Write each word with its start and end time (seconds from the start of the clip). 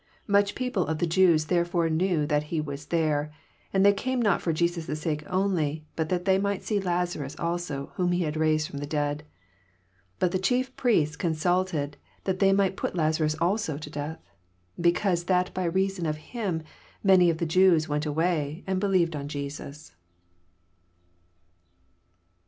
9 0.27 0.31
Much 0.33 0.55
people 0.55 0.87
of 0.87 0.97
the 0.97 1.05
Jews 1.05 1.45
^erefore 1.45 1.91
knew 1.91 2.25
that 2.25 2.45
he 2.49 2.59
was 2.59 2.87
there: 2.87 3.31
and 3.71 3.85
they 3.85 3.93
came 3.93 4.19
not 4.19 4.41
for 4.41 4.51
Jesus' 4.51 4.99
sake 4.99 5.21
only, 5.27 5.85
but 5.95 6.09
that 6.09 6.25
they 6.25 6.39
might 6.39 6.63
see 6.63 6.79
Lazarus 6.79 7.35
also, 7.37 7.91
whom 7.97 8.11
he 8.11 8.23
had 8.23 8.35
raised 8.35 8.67
from 8.67 8.79
the 8.79 8.87
dead. 8.87 9.17
10 9.19 9.25
But 10.17 10.31
the 10.31 10.39
chief 10.39 10.75
priests 10.75 11.15
consulted 11.15 11.97
that 12.23 12.39
they 12.39 12.51
might 12.51 12.77
put 12.77 12.95
Lasarus 12.95 13.35
also 13.39 13.77
to 13.77 13.89
death;, 13.91 14.17
11 14.77 14.81
Because 14.81 15.23
that 15.25 15.53
by 15.53 15.65
reason 15.65 16.07
of 16.07 16.17
him, 16.17 16.63
many 17.03 17.29
of 17.29 17.37
the 17.37 17.45
Jews 17.45 17.87
went 17.87 18.07
away, 18.07 18.63
and 18.65 18.81
belieyed 18.81 19.15
on 19.15 19.27
Jesus. 19.27 19.93